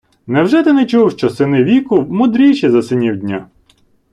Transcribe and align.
Невже 0.27 0.63
ти 0.63 0.73
не 0.73 0.85
чув, 0.85 1.11
що 1.11 1.29
сини 1.29 1.63
віку 1.63 2.01
мудріші 2.01 2.69
від 2.69 2.85
синів 2.85 3.17
дня? 3.19 3.47